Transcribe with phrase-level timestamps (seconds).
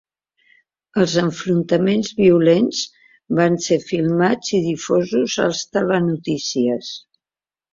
[1.03, 2.81] Els enfrontaments violents
[3.41, 6.91] van ser filmats i difosos als telenotícies.